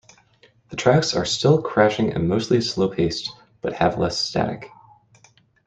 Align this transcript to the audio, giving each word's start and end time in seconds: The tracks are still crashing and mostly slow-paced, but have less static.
The 0.71 0.75
tracks 0.77 1.13
are 1.15 1.25
still 1.25 1.61
crashing 1.61 2.11
and 2.13 2.27
mostly 2.27 2.59
slow-paced, 2.59 3.29
but 3.61 3.73
have 3.73 3.99
less 3.99 4.17
static. 4.17 4.67